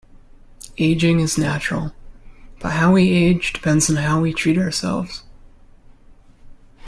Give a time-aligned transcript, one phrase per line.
[0.79, 1.93] Aging is natural,
[2.59, 5.21] but how we age depends on how we treat ourselves.